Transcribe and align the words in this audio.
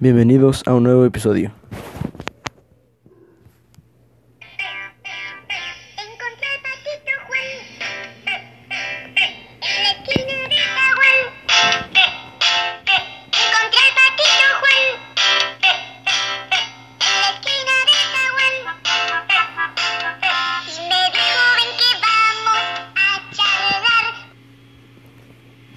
Bienvenidos 0.00 0.64
a 0.66 0.74
un 0.74 0.82
nuevo 0.82 1.04
episodio. 1.04 1.52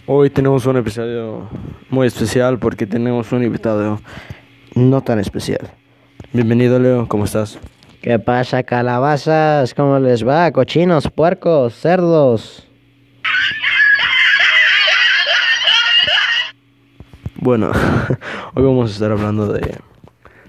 Hoy 0.09 0.29
tenemos 0.29 0.65
un 0.65 0.77
episodio 0.77 1.49
muy 1.89 2.07
especial 2.07 2.59
porque 2.59 2.87
tenemos 2.87 3.29
un 3.33 3.43
invitado 3.43 3.99
no 4.73 5.01
tan 5.01 5.19
especial. 5.19 5.69
Bienvenido 6.31 6.79
Leo, 6.79 7.09
¿cómo 7.09 7.25
estás? 7.25 7.59
¿Qué 8.01 8.17
pasa, 8.17 8.63
calabazas? 8.63 9.73
¿Cómo 9.73 9.99
les 9.99 10.25
va? 10.25 10.49
Cochinos, 10.53 11.09
puercos, 11.11 11.73
cerdos. 11.73 12.65
Bueno, 17.35 17.73
hoy 18.53 18.63
vamos 18.63 18.91
a 18.91 18.93
estar 18.93 19.11
hablando 19.11 19.51
de 19.51 19.77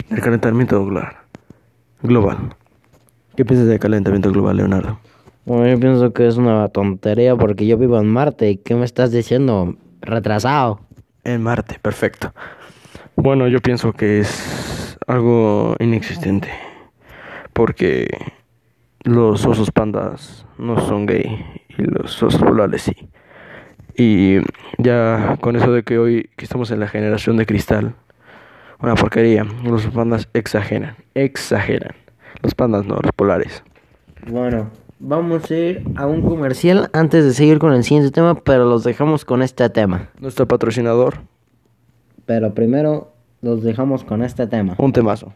del 0.09 0.21
calentamiento 0.21 0.85
global. 0.85 1.17
Global. 2.05 2.55
¿Qué 3.37 3.45
piensas 3.45 3.67
del 3.67 3.81
calentamiento 3.81 4.31
global, 4.31 4.59
Leonardo? 4.59 5.01
Bueno, 5.49 5.67
yo 5.67 5.81
pienso 5.81 6.13
que 6.13 6.29
es 6.29 6.37
una 6.37 6.69
tontería 6.69 7.35
porque 7.35 7.67
yo 7.67 7.79
vivo 7.79 7.99
en 7.99 8.07
Marte. 8.07 8.51
¿Y 8.51 8.57
qué 8.59 8.75
me 8.75 8.85
estás 8.85 9.11
diciendo? 9.11 9.77
Retrasado. 10.03 10.81
En 11.25 11.43
Marte, 11.43 11.79
perfecto. 11.81 12.35
Bueno, 13.17 13.49
yo 13.49 13.59
pienso 13.61 13.95
que 13.95 14.21
es 14.21 14.99
algo 15.07 15.75
inexistente. 15.81 16.51
Porque 17.55 18.09
los 19.05 19.47
osos 19.47 19.71
pandas 19.71 20.45
no 20.59 20.79
son 20.87 21.07
gay 21.07 21.43
y 21.79 21.83
los 21.83 22.23
osos 22.23 22.39
polares 22.43 22.83
sí. 22.83 23.09
Y 23.97 24.41
ya 24.77 25.39
con 25.41 25.57
eso 25.57 25.73
de 25.73 25.83
que 25.83 25.99
hoy 25.99 26.29
que 26.37 26.45
estamos 26.45 26.71
en 26.73 26.81
la 26.81 26.89
generación 26.89 27.39
de 27.39 27.47
cristal, 27.47 27.95
una 28.81 28.97
porquería. 28.97 29.47
Los 29.65 29.87
pandas 29.87 30.29
exageran, 30.35 30.97
exageran. 31.15 31.95
Los 32.43 32.55
pandas 32.55 32.85
no, 32.85 32.97
los 32.97 33.13
polares. 33.17 33.65
Bueno, 34.27 34.71
vamos 35.01 35.51
a 35.51 35.55
ir 35.57 35.85
a 35.97 36.07
un 36.07 36.23
comercial 36.23 36.91
antes 36.93 37.25
de 37.25 37.33
seguir 37.33 37.59
con 37.59 37.73
el 37.73 37.85
siguiente 37.85 38.11
tema, 38.11 38.35
pero 38.37 38.65
los 38.65 38.85
dejamos 38.85 39.25
con 39.25 39.43
este 39.43 39.69
tema. 39.71 40.09
Nuestro 40.21 40.47
patrocinador, 40.49 41.17
Pero 42.27 42.53
primero 42.55 43.13
los 43.41 43.63
dejamos 43.63 44.05
con 44.05 44.23
este 44.23 44.47
tema. 44.47 44.75
un 44.79 44.93
temazo. 44.93 45.33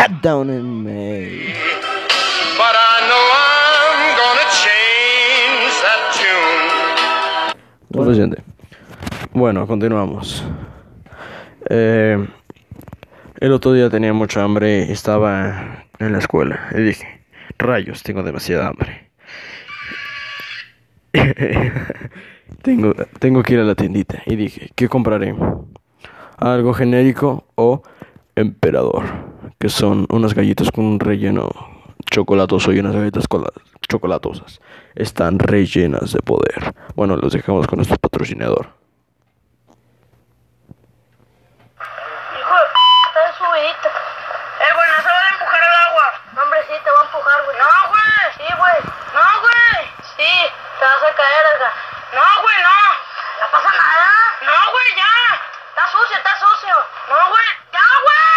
April, 0.00 0.16
Shut 0.16 0.22
down 0.22 0.50
in 0.50 0.84
May. 0.84 1.54
but 2.56 2.74
I 2.76 3.06
know 3.08 3.24
I'm 3.36 4.16
gonna 4.16 4.48
change 4.62 5.74
that 5.82 6.02
tune. 7.92 8.04
Suficiente. 8.04 8.42
Bueno, 9.32 9.66
continuamos. 9.66 10.44
Eh, 11.68 12.26
el 13.40 13.52
otro 13.52 13.72
día 13.72 13.90
tenía 13.90 14.12
mucha 14.12 14.42
hambre 14.42 14.86
y 14.88 14.92
estaba 14.92 15.84
en 15.98 16.12
la 16.12 16.18
escuela. 16.18 16.68
Y 16.72 16.80
dije, 16.82 17.22
rayos, 17.58 18.02
tengo 18.02 18.22
demasiada 18.22 18.68
hambre. 18.68 19.10
tengo, 22.62 22.94
tengo 23.18 23.42
que 23.42 23.54
ir 23.54 23.60
a 23.60 23.64
la 23.64 23.74
tiendita. 23.74 24.22
Y 24.26 24.36
dije, 24.36 24.70
¿qué 24.74 24.88
compraré? 24.88 25.34
¿Algo 26.38 26.72
genérico 26.74 27.46
o 27.54 27.82
emperador? 28.34 29.29
Que 29.60 29.68
son 29.68 30.06
unas 30.10 30.32
galletas 30.34 30.70
con 30.70 30.86
un 30.86 30.98
relleno 30.98 31.50
chocolatoso 32.10 32.72
y 32.72 32.78
unas 32.80 32.94
galletas 32.94 33.28
cola- 33.28 33.52
chocolatosas. 33.88 34.60
Están 34.94 35.38
rellenas 35.38 36.12
de 36.12 36.22
poder. 36.22 36.74
Bueno, 36.94 37.16
los 37.16 37.32
dejamos 37.34 37.66
con 37.66 37.76
nuestro 37.76 37.98
patrocinador. 37.98 38.72
Hijo 42.40 42.54
de 42.56 42.66
p***, 42.72 42.78
está 43.08 43.22
subidita. 43.36 43.88
Eh, 44.64 44.72
güey, 44.74 44.88
no 44.88 44.96
se 45.04 45.08
van 45.12 45.26
a 45.28 45.30
empujar 45.36 45.60
al 45.62 45.76
agua. 45.92 46.06
No, 46.34 46.42
hombre, 46.42 46.60
sí, 46.66 46.74
te 46.82 46.90
va 46.90 47.00
a 47.00 47.04
empujar, 47.04 47.38
güey. 47.44 47.56
No, 47.60 47.68
güey. 47.92 48.24
Sí, 48.40 48.48
güey. 48.56 48.78
No, 49.12 49.24
güey. 49.44 49.76
Sí, 50.16 50.32
te 50.80 50.84
vas 50.88 51.02
a 51.04 51.10
caer, 51.20 51.44
Edgar. 51.52 51.74
No, 52.16 52.24
güey, 52.42 52.58
no. 52.64 52.80
¿No 53.44 53.46
pasa 53.52 53.70
nada? 53.76 54.08
No, 54.40 54.56
güey, 54.72 54.88
ya. 54.96 55.14
Está 55.68 55.84
sucio, 55.92 56.16
está 56.16 56.32
sucio. 56.40 56.74
No, 57.12 57.18
güey. 57.28 57.48
Ya, 57.76 57.84
güey. 58.08 58.29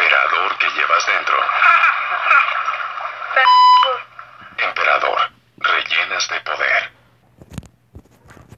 Emperador 0.00 0.56
que 0.58 0.66
llevas 0.76 1.06
dentro. 1.06 1.34
Emperador, 4.68 5.18
rellenas 5.58 6.28
de 6.28 6.40
poder. 6.44 6.82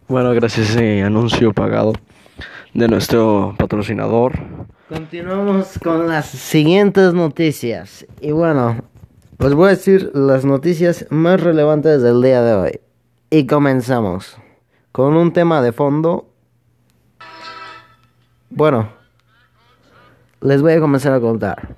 Bueno, 0.08 0.32
gracias 0.34 0.68
a 0.68 0.72
ese 0.72 1.02
anuncio 1.02 1.52
pagado 1.52 1.92
de 2.74 2.88
nuestro 2.88 3.54
patrocinador. 3.58 4.32
Continuamos 4.88 5.78
con 5.82 6.08
las 6.08 6.26
siguientes 6.26 7.14
noticias. 7.14 8.06
Y 8.20 8.32
bueno, 8.32 8.82
les 9.38 9.54
voy 9.54 9.66
a 9.66 9.70
decir 9.70 10.10
las 10.14 10.44
noticias 10.44 11.06
más 11.10 11.40
relevantes 11.40 12.02
del 12.02 12.20
día 12.22 12.42
de 12.42 12.54
hoy. 12.54 12.80
Y 13.30 13.46
comenzamos 13.46 14.36
con 14.92 15.16
un 15.16 15.32
tema 15.32 15.62
de 15.62 15.72
fondo. 15.72 16.28
Bueno, 18.50 18.92
les 20.42 20.62
voy 20.62 20.72
a 20.72 20.80
comenzar 20.80 21.12
a 21.12 21.20
contar. 21.20 21.74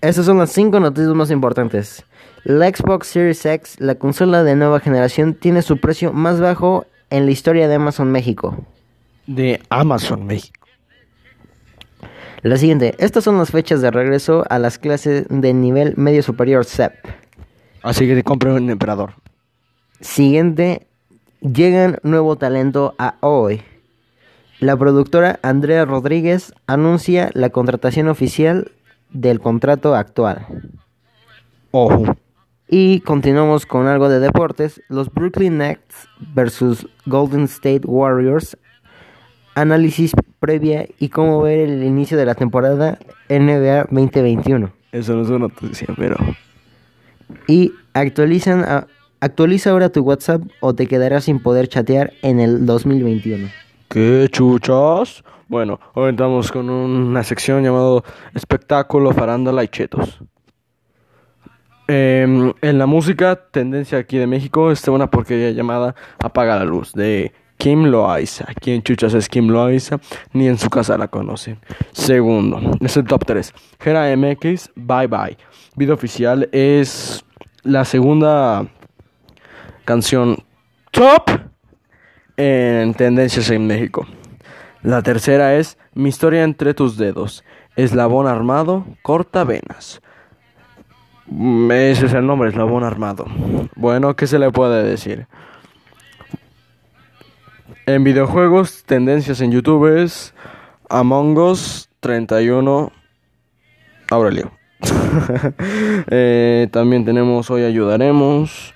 Estas 0.00 0.26
son 0.26 0.38
las 0.38 0.52
cinco 0.52 0.80
noticias 0.80 1.14
más 1.14 1.30
importantes. 1.30 2.04
La 2.44 2.68
Xbox 2.68 3.08
Series 3.08 3.44
X, 3.44 3.80
la 3.80 3.96
consola 3.96 4.44
de 4.44 4.54
nueva 4.54 4.78
generación, 4.80 5.34
tiene 5.34 5.62
su 5.62 5.78
precio 5.78 6.12
más 6.12 6.40
bajo 6.40 6.86
en 7.10 7.26
la 7.26 7.32
historia 7.32 7.66
de 7.66 7.74
Amazon 7.74 8.12
México. 8.12 8.56
De 9.26 9.60
Amazon 9.68 10.26
México. 10.26 10.66
La 12.42 12.56
siguiente, 12.56 12.94
estas 12.98 13.24
son 13.24 13.38
las 13.38 13.50
fechas 13.50 13.82
de 13.82 13.90
regreso 13.90 14.44
a 14.48 14.60
las 14.60 14.78
clases 14.78 15.26
de 15.28 15.52
nivel 15.52 15.94
medio 15.96 16.22
superior 16.22 16.64
CEP. 16.64 16.92
Así 17.82 18.06
que 18.06 18.14
te 18.14 18.22
compre 18.22 18.52
un 18.52 18.70
emperador. 18.70 19.14
Siguiente, 20.00 20.86
llegan 21.40 21.98
nuevo 22.02 22.36
talento 22.36 22.94
a 22.98 23.16
hoy. 23.20 23.62
La 24.60 24.76
productora 24.76 25.38
Andrea 25.42 25.84
Rodríguez 25.84 26.52
anuncia 26.66 27.30
la 27.34 27.50
contratación 27.50 28.08
oficial 28.08 28.72
del 29.10 29.40
contrato 29.40 29.94
actual. 29.94 30.46
Ojo. 31.72 32.16
Y 32.68 33.00
continuamos 33.00 33.66
con 33.66 33.86
algo 33.86 34.08
de 34.08 34.18
deportes. 34.18 34.80
Los 34.88 35.12
Brooklyn 35.12 35.58
Nets 35.58 36.08
versus 36.34 36.86
Golden 37.04 37.42
State 37.44 37.82
Warriors. 37.84 38.56
Análisis 39.54 40.12
previa 40.40 40.86
y 40.98 41.08
cómo 41.10 41.40
ver 41.42 41.60
el 41.60 41.82
inicio 41.84 42.16
de 42.18 42.26
la 42.26 42.34
temporada 42.34 42.98
NBA 43.28 43.86
2021. 43.90 44.72
Eso 44.92 45.14
no 45.14 45.22
es 45.22 45.28
una 45.28 45.38
noticia, 45.48 45.88
pero. 45.96 46.16
Y 47.46 47.72
actualizan 47.94 48.64
a- 48.64 48.86
actualiza 49.20 49.70
ahora 49.70 49.90
tu 49.90 50.00
WhatsApp 50.02 50.42
o 50.60 50.74
te 50.74 50.86
quedarás 50.86 51.24
sin 51.24 51.40
poder 51.40 51.68
chatear 51.68 52.12
en 52.22 52.40
el 52.40 52.66
2021. 52.66 53.48
¿Qué 53.88 54.28
chuchas? 54.30 55.22
Bueno, 55.48 55.78
hoy 55.94 56.10
estamos 56.10 56.50
con 56.50 56.68
una 56.68 57.22
sección 57.22 57.62
llamado 57.62 58.02
Espectáculo, 58.34 59.12
Farándula 59.12 59.62
y 59.62 59.68
Chetos. 59.68 60.20
Em, 61.86 62.52
en 62.62 62.78
la 62.78 62.86
música, 62.86 63.36
tendencia 63.36 63.98
aquí 63.98 64.18
de 64.18 64.26
México, 64.26 64.72
está 64.72 64.90
una 64.90 65.08
porquería 65.08 65.52
llamada 65.52 65.94
Apaga 66.18 66.58
la 66.58 66.64
Luz, 66.64 66.92
de 66.94 67.32
Kim 67.58 67.84
Loaiza. 67.84 68.46
¿Quién 68.60 68.82
chuchas 68.82 69.14
es 69.14 69.28
Kim 69.28 69.48
Loaiza? 69.48 70.00
Ni 70.32 70.48
en 70.48 70.58
su 70.58 70.68
casa 70.68 70.98
la 70.98 71.06
conocen. 71.06 71.60
Segundo, 71.92 72.60
es 72.80 72.96
el 72.96 73.04
top 73.04 73.24
3. 73.24 73.54
Gera 73.78 74.16
MX, 74.16 74.72
Bye 74.74 75.06
Bye. 75.06 75.38
Video 75.76 75.94
oficial 75.94 76.48
es 76.50 77.24
la 77.62 77.84
segunda 77.84 78.66
canción 79.84 80.36
top 80.90 81.30
en 82.36 82.94
tendencias 82.94 83.50
en 83.50 83.66
México. 83.66 84.06
La 84.82 85.02
tercera 85.02 85.54
es 85.56 85.78
Mi 85.94 86.10
historia 86.10 86.44
entre 86.44 86.74
tus 86.74 86.96
dedos. 86.96 87.42
Eslabón 87.76 88.26
armado, 88.26 88.86
corta 89.02 89.44
venas. 89.44 90.00
Mm, 91.26 91.70
Ese 91.72 92.06
es 92.06 92.12
el 92.12 92.26
nombre, 92.26 92.50
eslabón 92.50 92.84
armado. 92.84 93.26
Bueno, 93.74 94.14
¿qué 94.14 94.26
se 94.26 94.38
le 94.38 94.50
puede 94.50 94.84
decir? 94.84 95.26
En 97.86 98.04
videojuegos, 98.04 98.84
tendencias 98.84 99.40
en 99.40 99.52
YouTube 99.52 100.02
es 100.02 100.34
Among 100.88 101.38
Us 101.38 101.88
31 102.00 102.92
Aurelio. 104.10 104.52
Eh, 106.10 106.68
también 106.72 107.06
tenemos 107.06 107.50
Hoy 107.50 107.62
Ayudaremos 107.64 108.74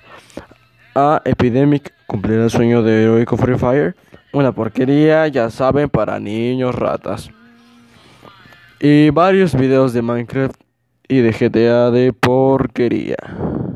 a 0.95 1.21
Epidemic 1.23 1.93
Cumplir 2.11 2.39
el 2.39 2.49
sueño 2.49 2.83
de 2.83 3.03
Heroico 3.03 3.37
Free 3.37 3.57
Fire. 3.57 3.95
Una 4.33 4.51
porquería, 4.51 5.29
ya 5.29 5.49
saben, 5.49 5.89
para 5.89 6.19
niños 6.19 6.75
ratas. 6.75 7.29
Y 8.81 9.11
varios 9.11 9.55
videos 9.55 9.93
de 9.93 10.01
Minecraft 10.01 10.59
y 11.07 11.19
de 11.19 11.31
GTA 11.31 11.89
de 11.89 12.11
porquería. 12.11 13.15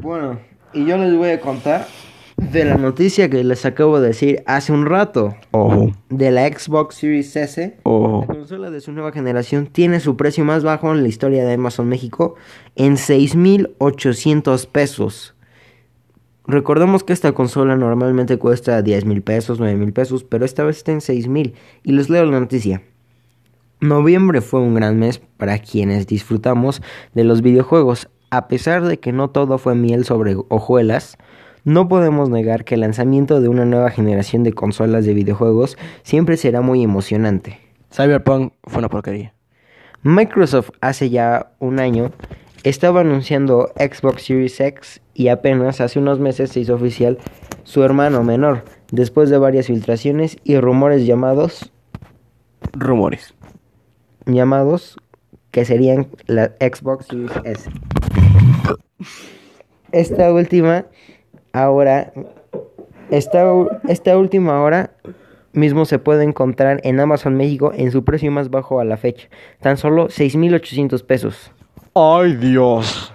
Bueno, 0.02 0.38
y 0.74 0.84
yo 0.84 0.98
les 0.98 1.16
voy 1.16 1.30
a 1.30 1.40
contar 1.40 1.88
de 2.36 2.66
la 2.66 2.76
noticia 2.76 3.30
que 3.30 3.42
les 3.42 3.66
acabo 3.66 4.02
de 4.02 4.08
decir 4.08 4.44
hace 4.48 4.74
un 4.74 4.86
rato. 4.86 5.34
Ojo, 5.52 5.94
De 6.10 6.30
la 6.30 6.46
Xbox 6.50 6.96
Series 6.96 7.34
S. 7.38 7.78
La 7.86 7.90
ojo. 7.90 8.26
consola 8.28 8.70
de 8.70 8.82
su 8.82 8.92
nueva 8.92 9.14
generación 9.14 9.68
tiene 9.68 10.02
su 10.02 10.18
precio 10.18 10.44
más 10.44 10.62
bajo 10.62 10.92
en 10.92 11.04
la 11.04 11.08
historia 11.08 11.46
de 11.46 11.54
Amazon 11.54 11.88
México 11.88 12.36
en 12.76 12.98
6.800 12.98 14.68
pesos. 14.68 15.35
Recordemos 16.48 17.04
que 17.04 17.14
esta 17.14 17.32
consola 17.32 17.76
normalmente 17.76 18.38
cuesta 18.38 18.82
10 18.82 19.06
mil 19.06 19.24
pesos, 19.24 19.60
9 19.60 19.76
mil 19.78 19.94
pesos, 19.94 20.24
pero 20.24 20.46
esta 20.46 20.64
vez 20.64 20.78
está 20.78 20.92
en 20.92 21.02
6 21.02 21.28
mil. 21.28 21.56
Y 21.84 21.94
les 21.94 22.10
leo 22.10 22.26
la 22.26 22.40
noticia. 22.40 22.84
Noviembre 23.80 24.42
fue 24.42 24.60
un 24.62 24.76
gran 24.76 25.00
mes 25.00 25.20
para 25.38 25.58
quienes 25.60 26.08
disfrutamos 26.08 26.82
de 27.14 27.24
los 27.24 27.42
videojuegos. 27.42 28.10
A 28.30 28.48
pesar 28.48 28.84
de 28.84 29.00
que 29.00 29.12
no 29.12 29.30
todo 29.30 29.58
fue 29.58 29.76
miel 29.76 30.06
sobre 30.06 30.36
hojuelas, 30.50 31.18
no 31.64 31.88
podemos 31.88 32.30
negar 32.30 32.64
que 32.64 32.76
el 32.76 32.82
lanzamiento 32.82 33.42
de 33.42 33.48
una 33.48 33.66
nueva 33.66 33.90
generación 33.90 34.44
de 34.44 34.54
consolas 34.54 35.04
de 35.06 35.16
videojuegos 35.16 35.78
siempre 36.04 36.38
será 36.38 36.62
muy 36.62 36.84
emocionante. 36.84 37.60
Cyberpunk 37.92 38.54
fue 38.64 38.80
una 38.80 38.90
porquería. 38.90 39.34
Microsoft 40.04 40.70
hace 40.82 41.10
ya 41.10 41.54
un 41.58 41.80
año 41.80 42.12
estaba 42.66 43.02
anunciando 43.02 43.72
Xbox 43.76 44.24
Series 44.24 44.60
X 44.60 45.02
y 45.14 45.28
apenas 45.28 45.82
hace 45.82 46.00
unos 46.00 46.20
meses 46.20 46.50
se 46.50 46.60
hizo 46.60 46.74
oficial 46.74 47.20
su 47.64 47.84
hermano 47.84 48.24
menor, 48.24 48.64
después 48.92 49.30
de 49.30 49.38
varias 49.38 49.68
filtraciones 49.68 50.38
y 50.44 50.58
rumores 50.58 51.06
llamados 51.06 51.72
Rumores. 52.74 53.36
llamados 54.26 54.98
que 55.52 55.64
serían 55.64 56.08
la 56.26 56.56
Xbox 56.60 57.06
Series 57.06 57.32
S. 57.44 57.70
Esta 59.92 60.34
última 60.34 60.86
ahora 61.54 62.12
esta, 63.12 63.46
esta 63.88 64.18
última 64.18 64.60
hora 64.62 64.90
mismo 65.54 65.86
se 65.86 66.00
puede 66.00 66.24
encontrar 66.24 66.82
en 66.84 67.00
Amazon 67.00 67.36
México 67.36 67.72
en 67.76 67.92
su 67.92 68.04
precio 68.04 68.32
más 68.32 68.50
bajo 68.50 68.80
a 68.80 68.86
la 68.86 68.98
fecha, 68.98 69.30
tan 69.62 69.78
solo 69.78 70.08
6.800 70.08 71.06
pesos. 71.06 71.52
¡Ay, 71.98 72.36
Dios! 72.36 73.14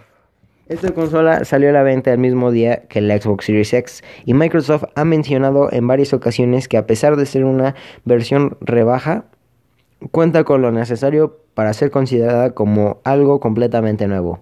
Esta 0.66 0.92
consola 0.92 1.44
salió 1.44 1.68
a 1.68 1.72
la 1.72 1.82
venta 1.82 2.14
el 2.14 2.18
mismo 2.18 2.50
día 2.50 2.84
que 2.88 3.02
la 3.02 3.20
Xbox 3.20 3.44
Series 3.44 3.74
X 3.74 4.02
y 4.24 4.32
Microsoft 4.32 4.84
ha 4.94 5.04
mencionado 5.04 5.70
en 5.70 5.86
varias 5.86 6.14
ocasiones 6.14 6.66
que 6.66 6.78
a 6.78 6.86
pesar 6.86 7.16
de 7.16 7.26
ser 7.26 7.44
una 7.44 7.74
versión 8.06 8.56
rebaja, 8.62 9.26
cuenta 10.12 10.44
con 10.44 10.62
lo 10.62 10.72
necesario 10.72 11.40
para 11.52 11.74
ser 11.74 11.90
considerada 11.90 12.54
como 12.54 13.02
algo 13.04 13.38
completamente 13.38 14.08
nuevo. 14.08 14.40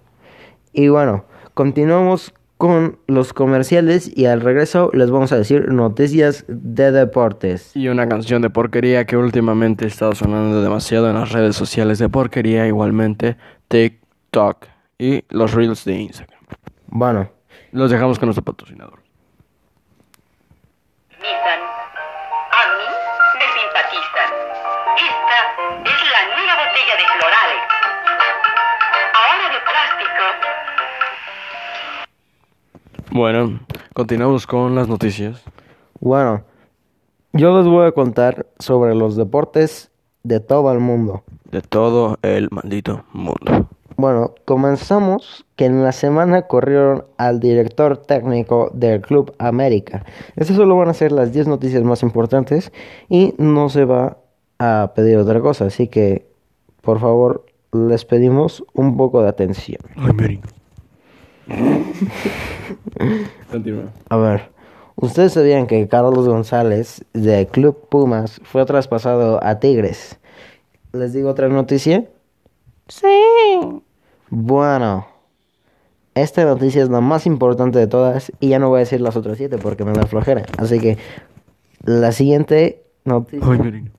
Y 0.73 0.87
bueno, 0.87 1.25
continuamos 1.55 2.33
con 2.59 3.01
los 3.09 3.33
comerciales 3.33 4.09
y 4.17 4.27
al 4.27 4.41
regreso 4.41 4.93
les 4.95 5.11
vamos 5.11 5.33
a 5.33 5.37
decir 5.37 5.73
noticias 5.73 6.45
de 6.47 6.93
deportes. 6.93 7.75
Y 7.75 7.89
una 7.89 8.09
canción 8.09 8.43
de 8.43 8.51
porquería 8.51 9.05
que 9.05 9.17
últimamente 9.17 9.85
ha 9.85 9.89
estado 9.89 10.15
sonando 10.15 10.63
demasiado 10.63 11.11
en 11.11 11.17
las 11.17 11.33
redes 11.33 11.57
sociales 11.57 11.99
de 11.99 12.09
porquería, 12.09 12.69
igualmente 12.69 13.37
TikTok 14.31 14.67
y 14.99 15.25
los 15.31 15.55
Reels 15.55 15.85
de 15.85 15.95
Instagram. 15.95 16.41
Bueno, 16.89 17.31
Los 17.73 17.91
dejamos 17.91 18.19
con 18.19 18.27
nuestro 18.27 18.45
patrocinador. 18.45 19.01
Nissan. 21.19 21.61
A 21.61 22.63
mí 22.77 22.89
me 23.35 23.47
simpatizan. 23.57 24.31
Esta 24.97 25.39
es 25.85 26.01
la 26.13 26.23
nueva 26.35 26.55
botella 26.61 26.95
de 26.97 27.05
florales. 27.17 27.63
Ahora 29.15 29.47
de 29.49 29.61
plástico. 29.71 30.25
Bueno, 33.11 33.61
continuamos 33.95 34.47
con 34.47 34.75
las 34.75 34.89
noticias. 34.89 35.43
bueno, 36.01 36.45
yo 37.33 37.57
les 37.59 37.67
voy 37.67 37.87
a 37.87 37.93
contar 37.93 38.47
sobre 38.59 38.95
los 38.95 39.17
deportes 39.17 39.91
de 40.23 40.41
todo 40.41 40.73
el 40.73 40.81
mundo. 40.81 41.25
De 41.45 41.61
todo 41.63 42.19
el 42.23 42.49
maldito 42.51 43.05
mundo. 43.13 43.69
Bueno, 43.99 44.37
comenzamos 44.45 45.45
que 45.57 45.65
en 45.65 45.83
la 45.83 45.91
semana 45.91 46.43
corrieron 46.43 47.07
al 47.17 47.41
director 47.41 47.97
técnico 47.97 48.71
del 48.73 49.01
Club 49.01 49.35
América. 49.39 50.05
Estas 50.37 50.57
solo 50.57 50.77
van 50.77 50.89
a 50.89 50.95
ser 50.95 51.11
las 51.11 51.33
10 51.33 51.49
noticias 51.49 51.83
más 51.83 52.05
importantes 52.05 52.71
y 53.09 53.35
no 53.39 53.69
se 53.69 53.85
va 53.85 54.19
a 54.61 54.93
pedir 54.95 55.17
otra 55.17 55.41
cosa, 55.41 55.65
así 55.65 55.89
que 55.89 56.29
por 56.81 57.01
favor 57.01 57.45
les 57.73 58.05
pedimos 58.05 58.65
un 58.73 58.97
poco 58.97 59.21
de 59.21 59.31
atención. 59.31 59.81
Continúa. 63.51 63.87
A 64.11 64.17
ver, 64.17 64.53
ustedes 64.95 65.33
sabían 65.33 65.67
que 65.67 65.89
Carlos 65.89 66.29
González 66.29 67.05
de 67.15 67.49
Club 67.49 67.89
Pumas 67.89 68.41
fue 68.45 68.65
traspasado 68.65 69.43
a 69.43 69.59
Tigres. 69.59 70.21
¿Les 70.93 71.13
digo 71.13 71.31
otra 71.31 71.49
noticia? 71.49 72.07
Sí. 72.87 73.83
Bueno, 74.31 75.07
esta 76.15 76.45
noticia 76.45 76.83
es 76.83 76.91
la 76.91 77.01
más 77.01 77.27
importante 77.27 77.79
de 77.79 77.87
todas 77.87 78.33
y 78.41 78.49
ya 78.49 78.59
no 78.59 78.69
voy 78.69 78.79
a 78.79 78.81
decir 78.81 79.01
las 79.01 79.17
otras 79.17 79.39
siete 79.39 79.59
porque 79.59 79.85
me 79.85 79.93
da 79.93 80.07
flojera. 80.07 80.45
Así 80.59 80.81
que 80.81 80.99
la 81.85 82.13
siguiente 82.13 82.85
noticia 83.05 83.47
Ay, 83.51 83.91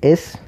es 0.00 0.38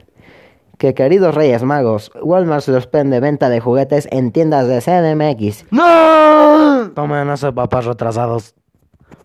que 0.78 0.94
queridos 0.94 1.34
Reyes 1.34 1.62
Magos, 1.62 2.10
Walmart 2.22 2.62
suspende 2.62 3.20
venta 3.20 3.48
de 3.48 3.60
juguetes 3.60 4.08
en 4.10 4.32
tiendas 4.32 4.68
de 4.68 4.80
CDMX. 4.80 5.66
¡No! 5.70 6.90
Tomen 6.94 7.30
esos 7.30 7.52
papás 7.54 7.84
retrasados. 7.84 8.54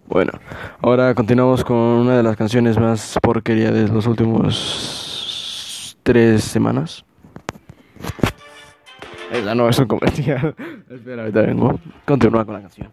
Bueno, 0.07 0.31
ahora 0.81 1.13
continuamos 1.13 1.63
con 1.63 1.77
una 1.77 2.17
de 2.17 2.23
las 2.23 2.35
canciones 2.35 2.79
más 2.79 3.19
porquería 3.21 3.71
de 3.71 3.87
los 3.87 4.07
últimos 4.07 5.95
tres 6.03 6.43
semanas. 6.43 7.05
Esa 9.31 9.53
no 9.53 9.69
es 9.69 9.77
un 9.77 9.87
comercial. 9.87 10.55
Espera, 10.89 11.21
ahorita 11.21 11.41
vengo. 11.41 11.79
Continúa 12.05 12.45
con 12.45 12.55
la 12.55 12.61
canción. 12.61 12.91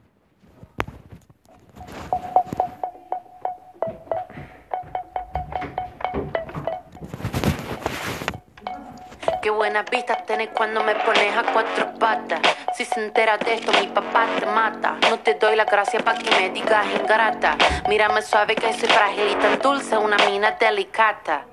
Qué 9.42 9.50
buenas 9.50 9.88
vistas 9.90 10.26
tenés 10.26 10.48
cuando 10.48 10.82
me 10.82 10.94
pones 10.96 11.36
a 11.36 11.44
cuatro 11.52 11.94
patas. 11.98 12.40
Si 12.74 12.84
se 12.84 13.02
entera 13.02 13.38
de 13.38 13.54
esto, 13.54 13.72
mi 13.80 13.86
papá 13.86 14.26
te 14.38 14.44
mata. 14.44 14.96
No 15.08 15.20
te 15.20 15.34
doy 15.34 15.56
la 15.56 15.64
gracia 15.64 16.00
pa' 16.00 16.14
que 16.14 16.30
me 16.30 16.50
digas 16.50 16.84
ingrata. 17.00 17.56
Mírame 17.88 18.22
suave 18.22 18.56
que 18.56 18.72
soy 18.72 18.88
frágil 18.88 19.24
y 19.30 19.34
tan 19.36 19.58
dulce, 19.60 19.96
una 19.96 20.16
mina 20.28 20.56
delicata. 20.58 21.44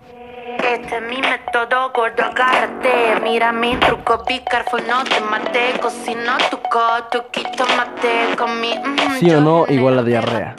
Este 0.64 0.96
es 0.98 1.02
mi 1.04 1.18
método, 1.22 1.92
gordo, 1.94 2.24
agárrate. 2.24 3.20
Mira 3.22 3.52
mi 3.52 3.76
truco, 3.78 4.24
be 4.28 4.44
careful, 4.44 4.82
no 4.88 5.04
te 5.04 5.20
mate. 5.22 5.80
Cocino 5.82 6.38
tu 6.50 6.58
coto, 6.70 7.30
quito 7.32 7.66
mate. 7.78 8.36
Con 8.38 8.60
mi. 8.62 8.74
mm, 8.78 9.20
Sí 9.20 9.30
o 9.32 9.42
no, 9.42 9.66
igual 9.68 9.94
el 9.96 10.00
a 10.00 10.04
diarrea. 10.04 10.56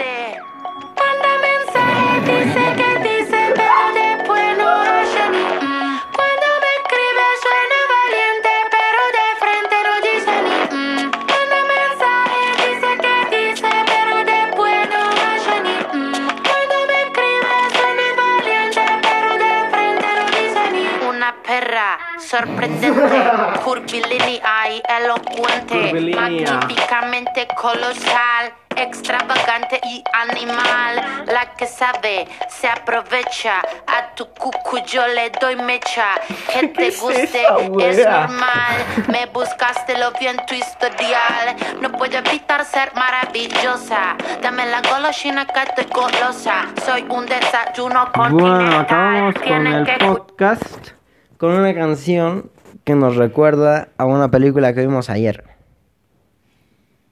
Manda 0.99 1.31
mensaje, 1.41 2.45
dice 2.45 2.77
que 2.77 2.94
sorprendente, 22.45 23.23
curvilínea 23.65 24.71
y 24.71 24.83
elocuente, 25.03 25.91
Curvilínea. 25.91 26.21
magníficamente 26.21 27.47
colosal, 27.57 28.53
extravagante 28.77 29.81
y 29.85 30.03
animal. 30.13 31.25
La 31.27 31.55
que 31.57 31.67
sabe 31.67 32.27
se 32.49 32.69
aprovecha, 32.69 33.61
a 33.87 34.15
tu 34.15 34.27
cucu 34.35 34.79
yo 34.87 35.07
le 35.09 35.31
doy 35.41 35.57
mecha. 35.57 36.07
Que 36.53 36.69
te 36.69 36.89
es 36.89 37.01
guste 37.01 37.25
esa 37.25 37.57
es 37.59 37.69
wea? 37.71 38.27
normal, 38.27 38.77
me 39.09 39.27
buscaste 39.27 39.97
lo 39.99 40.11
vi 40.13 40.27
en 40.27 40.37
tu 40.47 40.55
historial. 40.55 41.57
No 41.81 41.91
puedo 41.93 42.19
evitar 42.19 42.65
ser 42.65 42.93
maravillosa, 42.95 44.17
dame 44.43 44.67
la 44.67 44.83
golosina 44.83 45.47
que 45.47 45.61
estoy 45.63 45.87
golosa. 45.93 46.67
Soy 46.85 47.05
un 47.09 47.27
desayuno 47.27 48.11
continental. 48.13 48.57
Bueno, 48.59 48.79
acabamos 48.81 49.35
con 49.35 49.43
Tienen 49.45 49.75
el 49.75 49.85
que 49.85 50.05
podcast 50.05 50.91
con 51.45 51.53
una 51.53 51.75
canción 51.75 52.51
que 52.85 52.95
nos 52.95 53.17
recuerda 53.17 53.89
a 53.99 54.07
una 54.07 54.31
película 54.31 54.73
que 54.73 54.81
vimos 54.81 55.11
ayer. 55.11 55.45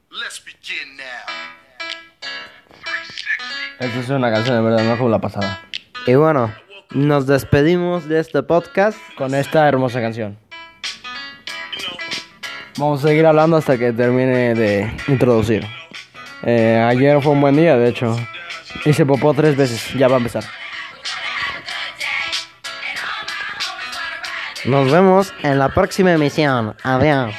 Let's 0.09 0.43
begin 0.43 0.97
now. 0.97 1.05
Esta 3.79 3.99
es 3.99 4.09
una 4.09 4.31
canción 4.31 4.55
de 4.55 4.63
verdad, 4.63 4.85
no 4.85 4.97
como 4.97 5.09
la 5.09 5.19
pasada. 5.19 5.61
Y 6.07 6.15
bueno, 6.15 6.51
nos 6.95 7.27
despedimos 7.27 8.09
de 8.09 8.21
este 8.21 8.41
podcast. 8.41 8.97
Con 9.19 9.35
esta 9.35 9.67
hermosa 9.67 10.01
canción. 10.01 10.35
Vamos 12.79 13.05
a 13.05 13.09
seguir 13.09 13.27
hablando 13.27 13.57
hasta 13.57 13.77
que 13.77 13.93
termine 13.93 14.55
de 14.55 14.91
introducir. 15.09 15.63
Eh, 16.41 16.83
ayer 16.83 17.21
fue 17.21 17.33
un 17.33 17.41
buen 17.41 17.55
día, 17.55 17.77
de 17.77 17.89
hecho. 17.89 18.17
Hice 18.83 19.05
popó 19.05 19.35
tres 19.35 19.55
veces, 19.55 19.93
ya 19.93 20.07
va 20.07 20.15
a 20.15 20.17
empezar. 20.17 20.43
Nos 24.65 24.89
vemos 24.89 25.33
en 25.41 25.59
la 25.59 25.69
próxima 25.69 26.13
emisión. 26.13 26.75
Adiós. 26.83 27.35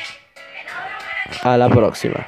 A 1.42 1.56
la 1.56 1.68
próxima. 1.70 2.26